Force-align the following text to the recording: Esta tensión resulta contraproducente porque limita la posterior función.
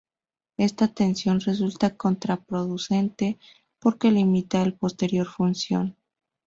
Esta 0.57 0.87
tensión 0.87 1.41
resulta 1.41 1.95
contraproducente 1.95 3.37
porque 3.79 4.09
limita 4.09 4.65
la 4.65 4.71
posterior 4.71 5.27
función. 5.27 5.95